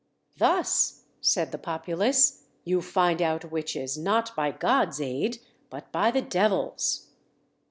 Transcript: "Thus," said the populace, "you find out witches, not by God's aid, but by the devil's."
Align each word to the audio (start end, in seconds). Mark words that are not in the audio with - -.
"Thus," 0.37 1.03
said 1.21 1.51
the 1.51 1.59
populace, 1.59 2.45
"you 2.65 2.81
find 2.81 3.21
out 3.21 3.51
witches, 3.51 3.99
not 3.99 4.35
by 4.35 4.49
God's 4.49 4.99
aid, 4.99 5.37
but 5.69 5.91
by 5.91 6.09
the 6.09 6.23
devil's." 6.23 7.09